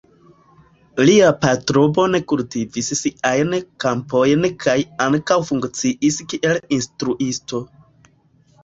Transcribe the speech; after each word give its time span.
Lia 1.09 1.27
patro 1.43 1.83
bone 1.97 2.21
kultivis 2.31 2.89
siajn 3.01 3.53
kampojn 3.87 4.49
kaj 4.65 4.77
ankaŭ 5.07 5.39
funkciis 5.53 6.23
kiel 6.35 6.61
instruisto. 6.81 7.65